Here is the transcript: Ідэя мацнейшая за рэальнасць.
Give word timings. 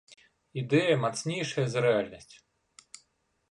Ідэя 0.61 0.95
мацнейшая 1.03 1.67
за 1.73 1.79
рэальнасць. 1.87 2.33